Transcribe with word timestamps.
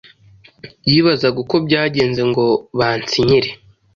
yibazaga 0.89 1.37
uko 1.43 1.55
byagenze 1.65 2.21
ngo 2.29 2.45
bansinyire. 2.79 3.49